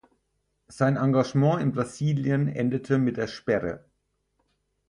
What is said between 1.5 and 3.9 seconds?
in Brasilien endete mit der Sperre.